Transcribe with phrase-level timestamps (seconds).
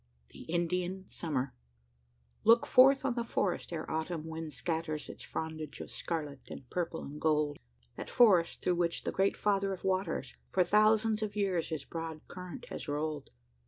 [0.29, 1.53] THE INDIAN SUMMER.
[2.43, 7.03] Look forth on the forest ere autumn wind scatters Its frondage of scarlet, and purple,
[7.03, 7.59] and gold:
[7.97, 12.21] That forest, through which the great "Father of Waters" For thousands of years his broad
[12.27, 13.29] current has rolled!